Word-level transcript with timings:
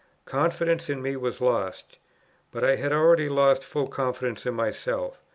Confidence 0.25 0.89
in 0.89 0.99
me 1.03 1.15
was 1.15 1.39
lost; 1.41 1.99
but 2.49 2.63
I 2.63 2.75
had 2.77 2.91
already 2.91 3.29
lost 3.29 3.63
full 3.63 3.85
confidence 3.85 4.47
in 4.47 4.55
myself. 4.55 5.19